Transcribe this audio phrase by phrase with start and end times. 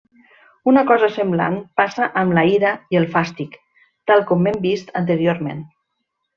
[0.69, 3.61] Una cosa semblant passa amb la ira i el fàstic,
[4.13, 5.65] tal com hem vist anteriorment.